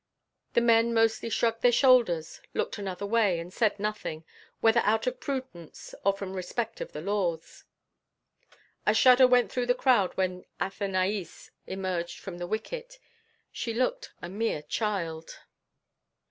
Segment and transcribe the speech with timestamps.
[0.53, 4.25] The men mostly shrugged their shoulders, looked another way, and said nothing,
[4.59, 7.65] whether out of prudence or from respect of the laws.
[8.87, 12.97] A shudder went through the crowd when Athenaïs emerged from the wicket.
[13.51, 15.37] She looked a mere child.